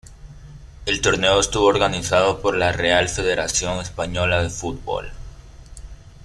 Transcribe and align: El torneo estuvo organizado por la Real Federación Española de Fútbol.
El 0.87 0.99
torneo 0.99 1.39
estuvo 1.39 1.67
organizado 1.67 2.41
por 2.41 2.57
la 2.57 2.71
Real 2.71 3.07
Federación 3.07 3.77
Española 3.81 4.41
de 4.41 4.49
Fútbol. 4.49 5.11